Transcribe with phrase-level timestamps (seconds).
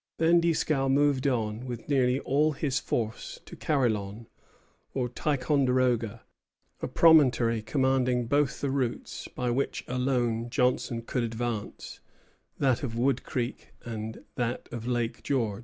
[0.17, 4.25] Then Dieskau moved on, with nearly all his force, to Carillon,
[4.95, 6.23] or Ticonderoga,
[6.81, 11.99] a promontory commanding both the routes by which alone Johnson could advance,
[12.57, 15.59] that of Wood Creek and that of Lake George.